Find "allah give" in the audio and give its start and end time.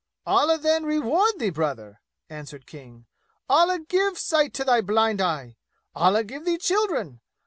3.47-4.17, 5.93-6.43